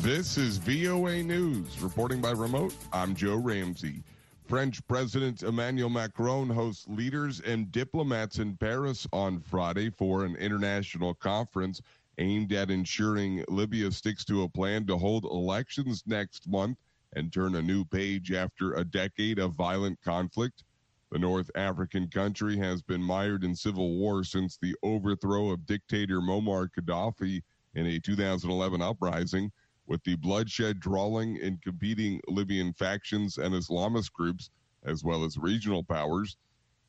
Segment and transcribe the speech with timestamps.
[0.00, 1.80] This is VOA News.
[1.82, 4.04] Reporting by remote, I'm Joe Ramsey.
[4.46, 11.14] French President Emmanuel Macron hosts leaders and diplomats in Paris on Friday for an international
[11.14, 11.82] conference
[12.18, 16.78] aimed at ensuring Libya sticks to a plan to hold elections next month
[17.16, 20.62] and turn a new page after a decade of violent conflict.
[21.10, 26.20] The North African country has been mired in civil war since the overthrow of dictator
[26.20, 27.42] Muammar Gaddafi
[27.74, 29.50] in a 2011 uprising
[29.88, 34.50] with the bloodshed drawing in competing Libyan factions and Islamist groups,
[34.84, 36.36] as well as regional powers.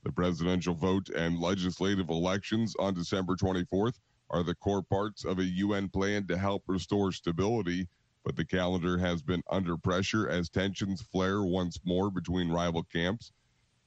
[0.03, 3.99] The presidential vote and legislative elections on December 24th
[4.29, 7.87] are the core parts of a UN plan to help restore stability,
[8.25, 13.31] but the calendar has been under pressure as tensions flare once more between rival camps.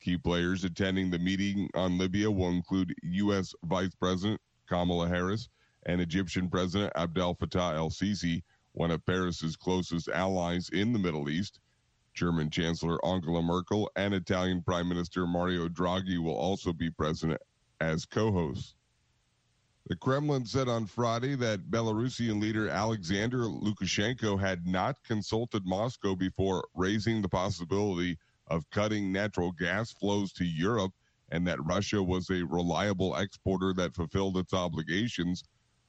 [0.00, 3.54] Key players attending the meeting on Libya will include U.S.
[3.64, 5.48] Vice President Kamala Harris
[5.84, 8.42] and Egyptian President Abdel Fattah el Sisi
[8.72, 11.60] one of Paris's closest allies in the Middle East.
[12.14, 17.38] German Chancellor Angela Merkel and Italian Prime Minister Mario Draghi will also be present
[17.80, 18.74] as co hosts.
[19.88, 26.68] The Kremlin said on Friday that Belarusian leader Alexander Lukashenko had not consulted Moscow before
[26.74, 30.92] raising the possibility of cutting natural gas flows to Europe
[31.30, 35.42] and that Russia was a reliable exporter that fulfilled its obligations.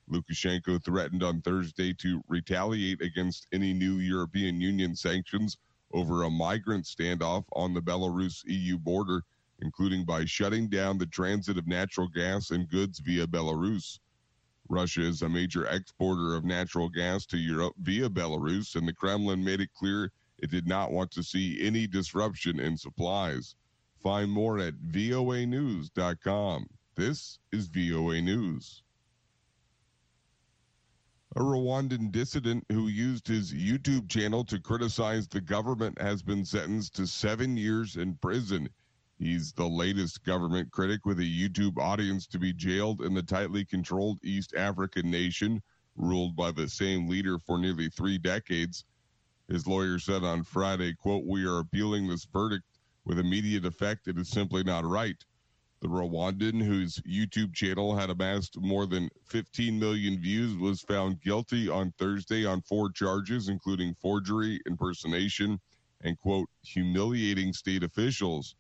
[0.10, 5.58] Lukashenko threatened on Thursday to retaliate against any new European Union sanctions
[5.92, 9.24] over a migrant standoff on the Belarus EU border,
[9.60, 14.00] including by shutting down the transit of natural gas and goods via Belarus.
[14.70, 19.44] Russia is a major exporter of natural gas to Europe via Belarus, and the Kremlin
[19.44, 23.56] made it clear it did not want to see any disruption in supplies.
[24.02, 26.68] Find more at voanews.com.
[26.96, 28.84] This is VOA News.
[31.36, 36.94] A Rwandan dissident who used his YouTube channel to criticize the government has been sentenced
[36.98, 38.70] to seven years in prison.
[39.18, 43.66] He's the latest government critic with a YouTube audience to be jailed in the tightly
[43.66, 45.64] controlled East African nation,
[45.96, 48.86] ruled by the same leader for nearly three decades.
[49.48, 54.08] His lawyer said on Friday, quote, We are appealing this verdict with immediate effect.
[54.08, 55.18] It is simply not right.
[55.84, 61.68] The Rwandan, whose YouTube channel had amassed more than 15 million views, was found guilty
[61.68, 65.60] on Thursday on four charges, including forgery, impersonation,
[66.00, 68.56] and, quote, humiliating state officials.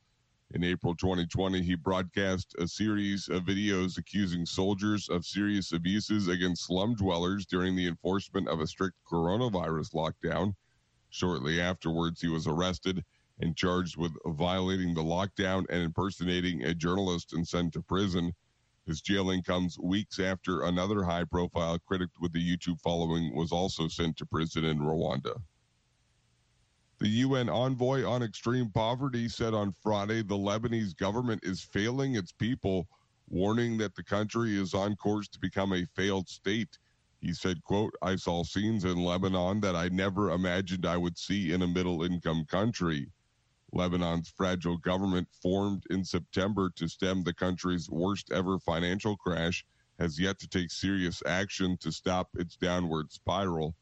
[0.51, 6.66] In April 2020, he broadcast a series of videos accusing soldiers of serious abuses against
[6.66, 10.55] slum dwellers during the enforcement of a strict coronavirus lockdown.
[11.09, 13.05] Shortly afterwards, he was arrested
[13.43, 18.33] and charged with violating the lockdown and impersonating a journalist and sent to prison.
[18.85, 23.89] His jailing comes weeks after another high profile critic with the YouTube following was also
[23.89, 25.41] sent to prison in Rwanda.
[26.99, 32.31] The UN envoy on extreme poverty said on Friday the Lebanese government is failing its
[32.31, 32.87] people,
[33.27, 36.77] warning that the country is on course to become a failed state.
[37.19, 41.51] He said, quote, I saw scenes in Lebanon that I never imagined I would see
[41.51, 43.11] in a middle income country.
[43.75, 49.66] Lebanon's fragile government, formed in September to stem the country's worst ever financial crash,
[49.97, 53.73] has yet to take serious action to stop its downward spiral.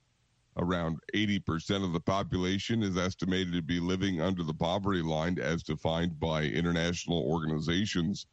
[0.55, 5.61] Around 80% of the population is estimated to be living under the poverty line as
[5.61, 8.27] defined by international organizations.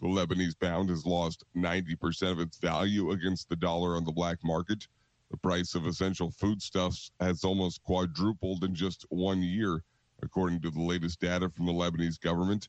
[0.00, 4.38] The Lebanese pound has lost 90% of its value against the dollar on the black
[4.44, 4.86] market.
[5.32, 9.82] The price of essential foodstuffs has almost quadrupled in just one year
[10.22, 12.68] according to the latest data from the Lebanese government.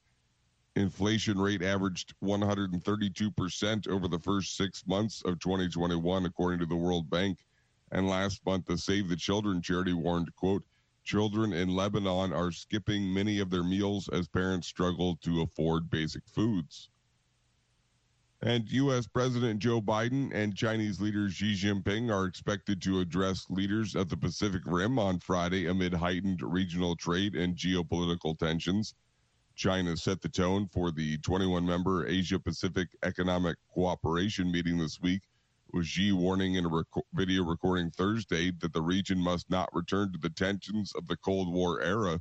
[0.76, 7.10] Inflation rate averaged 132% over the first six months of 2021, according to the World
[7.10, 7.46] Bank.
[7.92, 10.64] And last month, the Save the Children charity warned, quote,
[11.04, 16.28] children in Lebanon are skipping many of their meals as parents struggle to afford basic
[16.28, 16.90] foods.
[18.46, 19.08] And U.S.
[19.08, 24.18] President Joe Biden and Chinese leader Xi Jinping are expected to address leaders at the
[24.18, 28.96] Pacific Rim on Friday amid heightened regional trade and geopolitical tensions.
[29.56, 35.22] China set the tone for the 21 member Asia Pacific Economic Cooperation meeting this week,
[35.72, 40.12] with Xi warning in a rec- video recording Thursday that the region must not return
[40.12, 42.20] to the tensions of the Cold War era.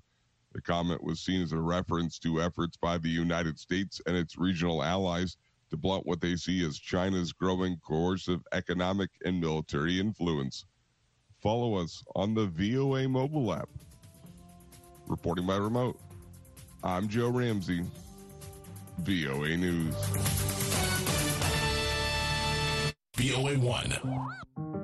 [0.52, 4.38] The comment was seen as a reference to efforts by the United States and its
[4.38, 5.36] regional allies
[5.72, 10.66] to blunt what they see as China's growing coercive economic and military influence.
[11.42, 13.68] Follow us on the VOA mobile app.
[15.08, 15.98] Reporting by remote,
[16.84, 17.84] I'm Joe Ramsey,
[18.98, 19.94] VOA News.
[23.16, 24.81] VOA 1.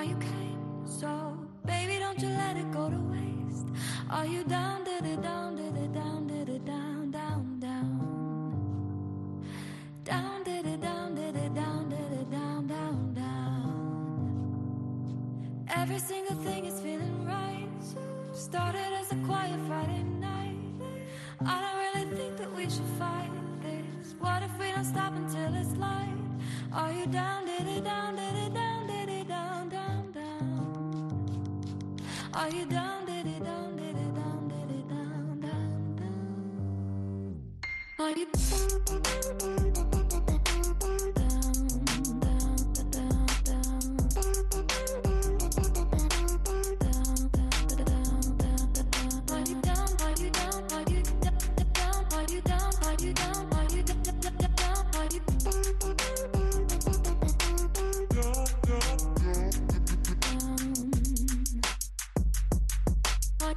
[0.00, 0.86] why you came.
[0.86, 1.36] So,
[1.66, 3.66] baby, don't you let it go to waste.
[4.08, 4.99] Are you down there?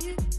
[0.06, 0.33] you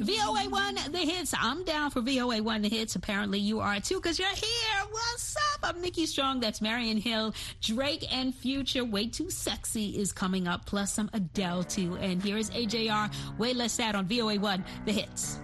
[0.00, 1.34] VOA1, the hits.
[1.38, 2.96] I'm down for VOA1, the hits.
[2.96, 4.86] Apparently, you are too because you're here.
[4.90, 5.60] What's up?
[5.62, 6.40] I'm Nikki Strong.
[6.40, 7.34] That's Marion Hill.
[7.60, 11.96] Drake and Future, Way Too Sexy, is coming up, plus some Adele, too.
[11.96, 15.38] And here is AJR, Way Less Sad on VOA1, the hits.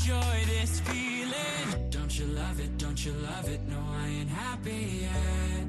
[0.00, 1.90] enjoy this feeling.
[1.90, 5.66] Don't you love it, don't you love it, no I ain't happy yet.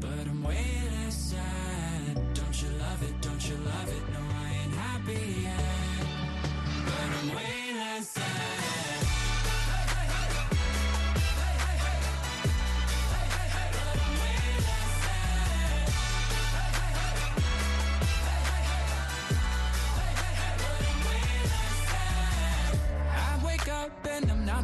[0.00, 0.66] But I'm way
[1.04, 2.34] less sad.
[2.34, 5.77] Don't you love it, don't you love it, no I ain't happy yet.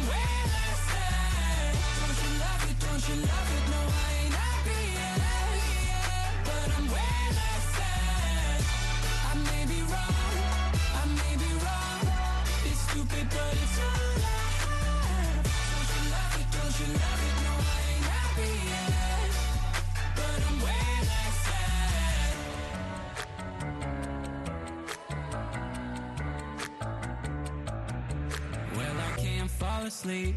[0.00, 0.16] don't
[2.22, 3.49] you love it, don't you love it?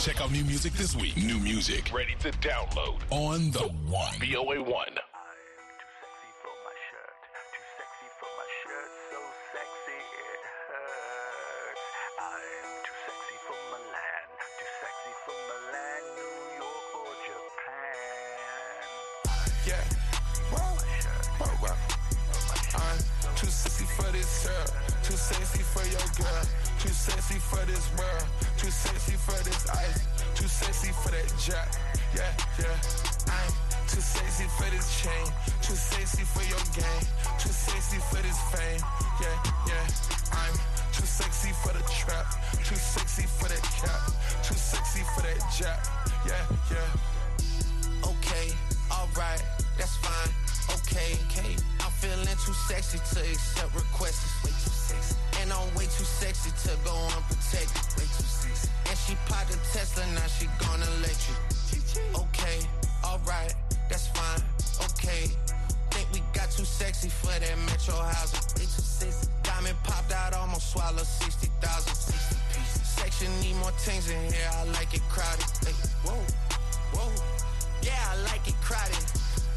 [0.00, 1.14] Check out new music this week.
[1.14, 4.14] New music ready to download on the one.
[4.18, 4.96] VOA one.
[4.96, 5.36] I'm
[5.76, 7.20] too sexy for my shirt.
[7.52, 8.90] Too sexy for my shirt.
[9.12, 9.20] So
[9.52, 10.40] sexy it
[10.72, 11.84] hurts.
[12.16, 14.24] I'm too sexy for Milan.
[14.56, 18.80] Too sexy for Milan, New York or Japan.
[19.68, 19.84] Yeah.
[20.48, 20.80] Whoa.
[21.44, 21.76] Whoa, whoa.
[22.80, 24.72] I'm too sexy for this shirt.
[25.04, 26.69] Too sexy for your girl.
[26.80, 28.24] Too sexy for this world.
[28.56, 30.00] Too sexy for this ice.
[30.34, 31.68] Too sexy for that jack.
[32.16, 32.76] Yeah, yeah.
[33.28, 33.52] I'm
[33.86, 35.26] too sexy for this chain.
[35.60, 37.04] Too sexy for your game.
[37.38, 38.80] Too sexy for this fame.
[39.20, 39.36] Yeah,
[39.68, 39.86] yeah.
[40.32, 40.54] I'm
[40.92, 42.26] too sexy for the trap.
[42.64, 44.00] Too sexy for that cap.
[44.42, 45.84] Too sexy for that jack.
[46.26, 48.08] Yeah, yeah.
[48.08, 48.56] Okay,
[48.90, 49.42] alright,
[49.76, 50.32] that's fine.
[50.80, 51.56] Okay, okay.
[51.80, 54.39] I'm feeling too sexy to accept requests.
[55.80, 57.80] Way too sexy to go unprotected.
[57.96, 58.68] Way too sexy.
[58.88, 61.36] And she popped a Tesla, now she gonna let you.
[62.20, 62.60] Okay,
[63.02, 63.54] alright,
[63.88, 64.44] that's fine.
[64.84, 65.32] Okay.
[65.90, 68.44] Think we got too sexy for that metro housing.
[68.60, 69.28] Way too sexy.
[69.42, 71.94] Diamond popped out, almost swallowed 60,000.
[71.96, 72.86] 60 pieces.
[73.00, 75.48] Section need more things in here, I like it crowded.
[75.64, 75.72] Hey,
[76.04, 76.20] whoa,
[76.92, 77.08] whoa.
[77.80, 79.04] Yeah, I like it crowded.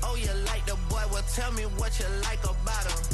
[0.01, 1.03] Oh, you like the boy?
[1.11, 3.12] Well, tell me what you like about him.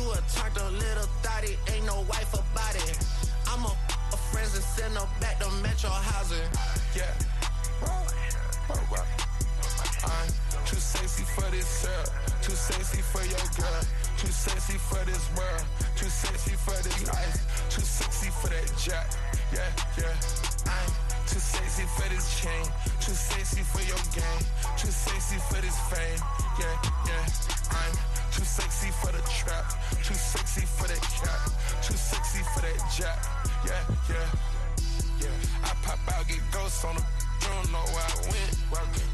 [0.00, 2.96] You a a little thotty, ain't no wife about it.
[3.46, 6.48] I'm a, a friends and send her back to Metro housing.
[6.96, 7.12] Yeah.
[10.00, 10.28] I'm
[10.64, 12.08] too sexy for this shirt.
[12.40, 13.82] Too sexy for your girl.
[14.16, 15.64] Too sexy for this world.
[15.96, 17.68] Too sexy for this life.
[17.68, 19.06] Too sexy for that jack.
[19.52, 20.16] Yeah, yeah.
[20.64, 20.90] I'm
[21.28, 22.64] too sexy for this chain.
[23.04, 24.44] Too sexy for your game.
[24.78, 26.20] Too sexy for this fame.
[26.58, 26.76] Yeah,
[27.06, 27.26] yeah.
[27.70, 29.66] I'm too sexy for the trap.
[30.02, 31.40] Too sexy for that cap.
[31.82, 33.18] Too sexy for that jack.
[33.66, 34.28] Yeah, yeah.
[35.20, 35.28] Yeah,
[35.64, 37.02] I pop out, get ghosts on the.
[37.02, 38.52] You don't know where I went.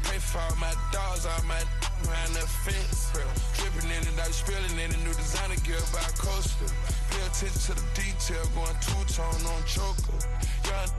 [0.03, 1.59] Pray for all my dogs, all my
[2.07, 3.11] around the fence.
[3.55, 6.71] Dripping in it, I spilling in the new designer gear by Coaster.
[7.11, 10.19] Pay attention to the detail, going two tone on choker.
[10.67, 10.91] Young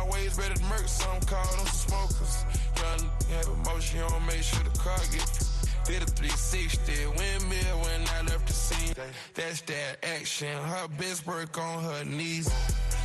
[0.00, 2.44] always ready to murk, some call them smokers.
[2.78, 5.45] Young have emotion, you don't make sure the car get
[5.86, 8.94] did a 360 windmill when I left the scene.
[9.34, 10.50] That's that action.
[10.50, 12.50] Her best work on her knees.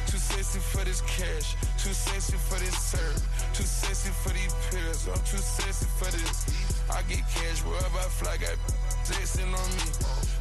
[0.08, 1.54] Too sexy for this cash.
[1.78, 3.22] Too sexy for this serve.
[3.54, 5.08] Too sexy for these pills.
[5.08, 6.50] I'm too sexy for this.
[6.90, 8.38] I get cash wherever I fly.
[8.38, 8.58] Got
[9.06, 9.88] flexing on me.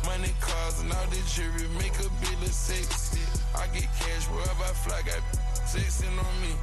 [0.09, 3.21] Money, cars, and all this jewelry make a bill of sexy.
[3.55, 5.03] I get cash wherever I fly.
[5.05, 5.21] Got
[5.69, 6.57] flexing on me.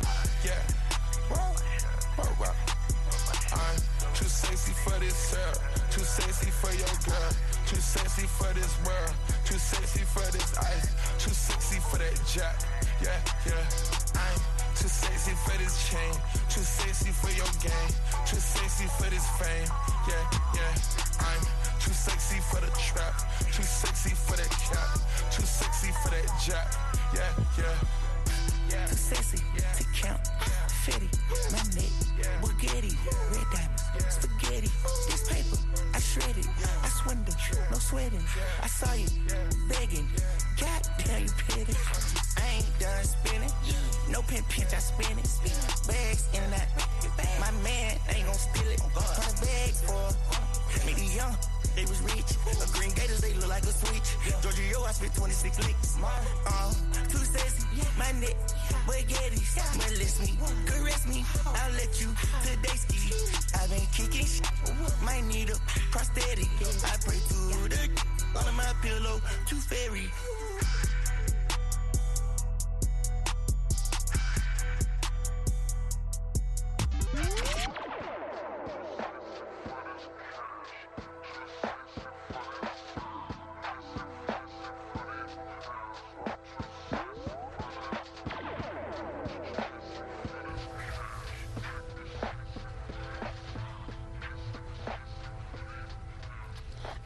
[0.44, 0.58] Yeah.
[1.30, 1.54] Whoa,
[2.18, 2.87] whoa, whoa.
[3.54, 3.80] I'm
[4.14, 5.58] too sexy for this shirt.
[5.92, 7.32] Too sexy for your girl.
[7.68, 9.14] Too sexy for this world.
[9.46, 10.88] Too sexy for this ice.
[11.20, 12.60] Too sexy for that jack.
[13.02, 13.64] Yeah, yeah.
[14.16, 14.40] I'm
[14.76, 16.14] too sexy for this chain.
[16.50, 17.92] Too sexy for your game.
[18.26, 19.70] Too sexy for this fame.
[20.08, 20.24] Yeah,
[20.56, 20.74] yeah.
[21.20, 21.47] I'm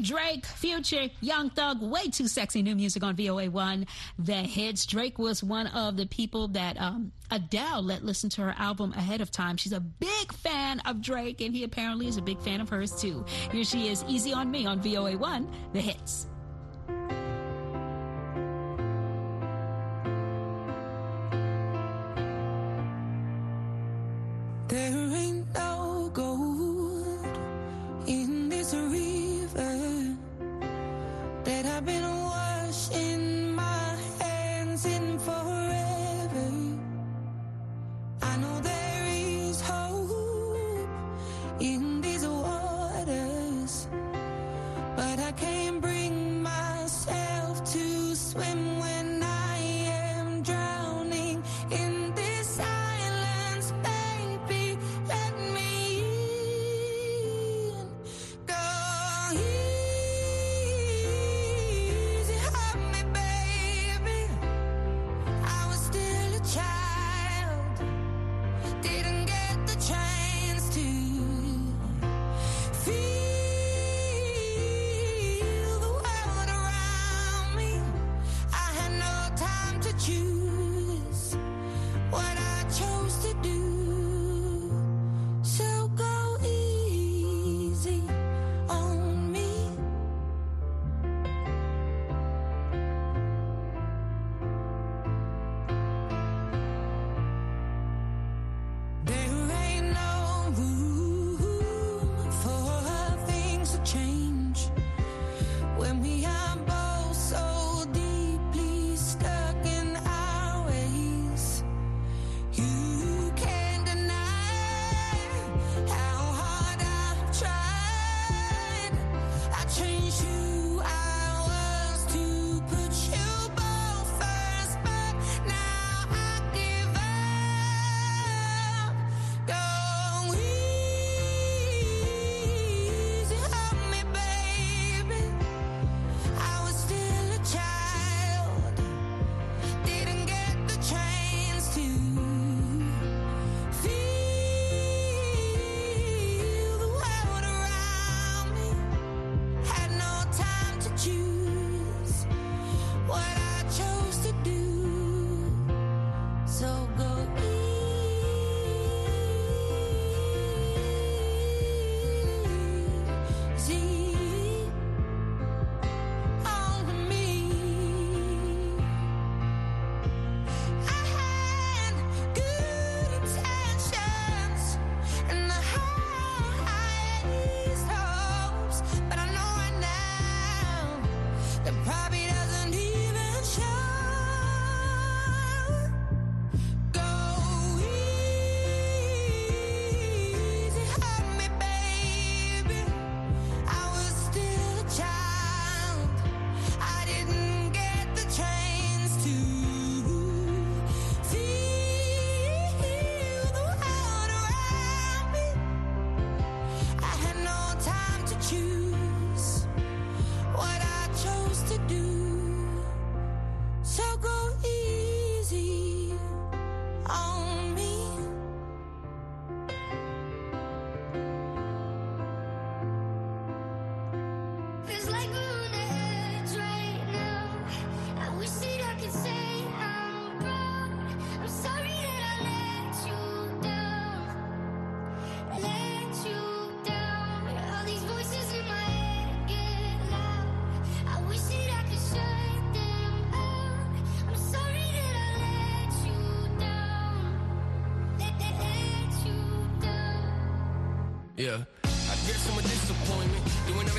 [0.02, 3.88] Drake, Future, Young Thug, way too sexy new music on VOA1.
[4.18, 4.86] The hits.
[4.86, 9.22] Drake was one of the people that um, Adele let listen to her album ahead
[9.22, 9.58] of time.
[9.58, 13.00] She's a big fan of Drake, and he apparently is a big fan of hers
[13.00, 13.26] too.
[13.52, 16.28] Here she is, Easy on Me on VOA1, The Hits.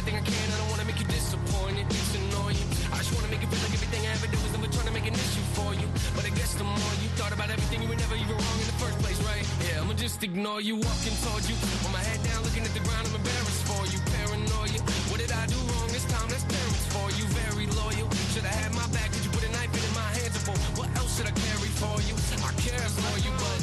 [0.03, 1.87] Everything I can, I don't wanna make you disappointed.
[1.87, 2.67] It's annoying.
[2.91, 4.95] I just wanna make it feel like everything I ever do is never trying to
[4.99, 5.87] make an issue for you.
[6.19, 8.67] But I guess the more you thought about everything, you were never even wrong in
[8.67, 9.47] the first place, right?
[9.63, 11.55] Yeah, I'ma just ignore you, walking towards you.
[11.55, 13.99] With my head down, looking at the ground, I'm embarrassed for you.
[14.11, 14.81] Paranoia.
[15.07, 16.27] What did I do wrong this time?
[16.27, 17.25] That's parents for you.
[17.47, 18.11] Very loyal.
[18.35, 19.15] Should I had my back?
[19.15, 20.57] Did you put a knife in my hands for?
[20.83, 22.15] What else should I carry for you?
[22.43, 23.61] I care for you, but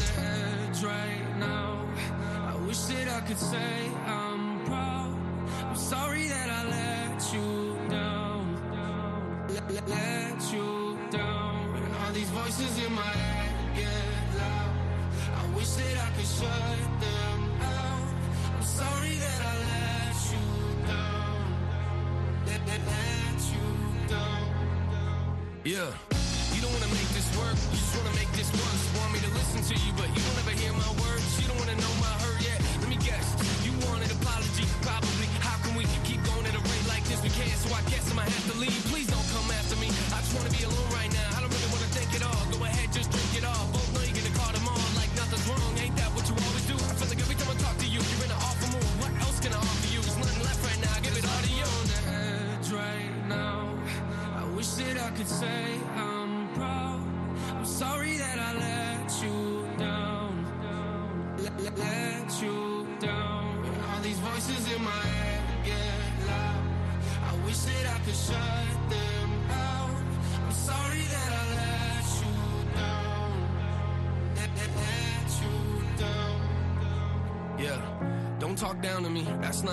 [0.88, 1.84] right now.
[2.48, 4.29] I wish that I could say I'm
[5.90, 7.50] sorry that I let you
[7.90, 8.46] down.
[9.50, 11.66] Let, let, you down.
[11.78, 14.74] And all these voices in my head get loud.
[15.42, 17.40] I wish that I could shut them
[17.74, 18.08] out.
[18.54, 20.46] I'm sorry that I let you
[20.94, 21.42] down.
[22.46, 23.66] Let, let, let you
[24.14, 24.46] down.
[25.64, 25.90] Yeah.
[26.54, 28.84] You don't wanna make this work, you just wanna make this worse.
[28.94, 31.26] Want me to listen to you, but you don't ever hear my words.
[31.42, 32.19] You don't wanna know my
[40.30, 40.99] just wanna be alone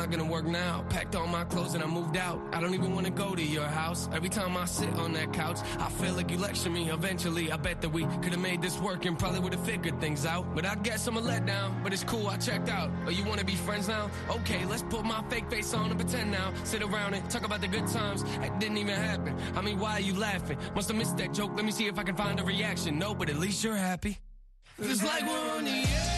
[0.06, 0.84] not gonna work now.
[0.88, 2.40] Packed all my clothes and I moved out.
[2.52, 4.08] I don't even wanna go to your house.
[4.12, 6.90] Every time I sit on that couch, I feel like you lecture me.
[6.90, 10.54] Eventually, I bet that we could've made this work and probably would've figured things out.
[10.54, 12.90] But I guess I'm a letdown, but it's cool, I checked out.
[13.06, 14.10] Oh, you wanna be friends now?
[14.30, 16.52] Okay, let's put my fake face on and pretend now.
[16.62, 18.22] Sit around and talk about the good times.
[18.22, 19.36] That didn't even happen.
[19.56, 20.58] I mean, why are you laughing?
[20.74, 21.52] Must have missed that joke.
[21.56, 22.98] Let me see if I can find a reaction.
[22.98, 24.18] No, but at least you're happy.
[24.78, 26.15] It's like we're on the edge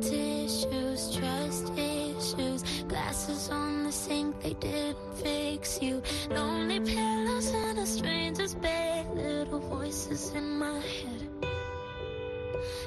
[0.00, 6.02] Tissues, trust issues, glasses on the sink, they didn't fix you.
[6.30, 11.28] Lonely pillows in a stranger's bed, little voices in my head.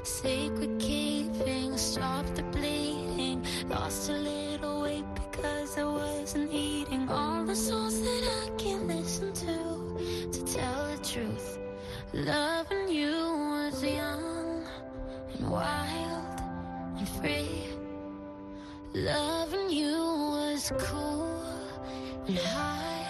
[0.04, 3.46] Sacred keeping, stop the bleeding.
[3.70, 9.32] Lost a little weight because I wasn't eating all the songs that I can't listen
[9.32, 9.58] to.
[10.32, 11.60] To tell the truth,
[12.14, 12.55] loving
[19.06, 20.02] Loving you
[20.34, 21.30] was cool
[22.28, 23.06] and high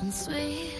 [0.00, 0.74] and sweet.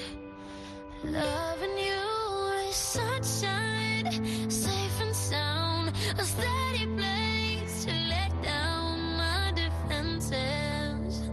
[1.05, 2.03] Loving you
[2.51, 11.31] was sunshine, safe and sound, a steady place to let down my defenses.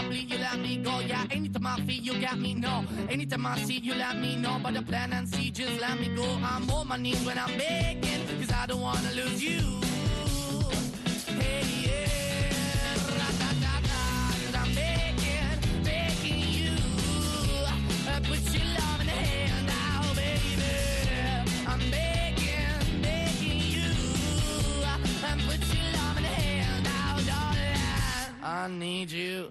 [0.00, 1.00] I bleed, you let me go.
[1.00, 2.54] Yeah, anytime I feel, you got me.
[2.54, 4.58] No, anytime I see, you let me know.
[4.62, 6.24] But the plan and see, just let me go.
[6.42, 9.60] I'm on my knees when I'm begging, cause I don't wanna lose you.
[11.40, 14.02] Hey, yeah, ra-da-da-da,
[14.40, 16.72] 'cause I'm begging, begging you.
[18.08, 20.72] Uh, Put your love in the hand now, baby.
[21.72, 23.90] I'm begging, begging you.
[25.28, 27.80] Uh, Put your love in the hand now, darling.
[28.42, 29.50] I need you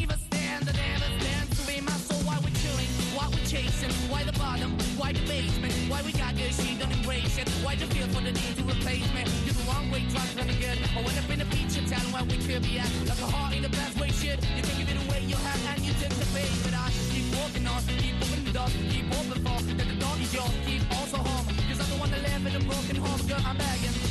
[5.11, 5.73] Why the basement?
[5.91, 7.49] Why we got good, she don't embrace it?
[7.67, 9.27] Why the feel for the need to replace me?
[9.43, 10.79] You're the wrong way, trying to good.
[10.95, 12.87] I went up in a feature town where we could be at.
[13.03, 14.39] Like a heart in the best way, shit.
[14.55, 16.47] You can give it away, you have, and you tend the pay.
[16.63, 20.15] But I keep walking on, keep moving the dog, keep open for that the dog
[20.21, 21.45] is yours, keep also home.
[21.67, 24.10] Cause I'm the one that live in a broken home, girl, I'm begging.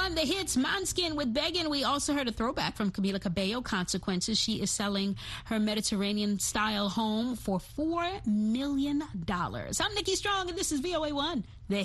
[0.00, 1.68] VOA1, the hits, Måneskin with Beggin.
[1.70, 4.38] We also heard a throwback from Camila Cabello, Consequences.
[4.38, 9.02] She is selling her Mediterranean style home for $4 million.
[9.28, 11.76] I'm Nikki Strong, and this is VOA1, the